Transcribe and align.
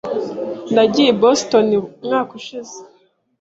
Nagiye 0.73 1.09
i 1.13 1.17
Boston 1.21 1.67
umwaka 2.01 2.31
ushize. 2.39 2.75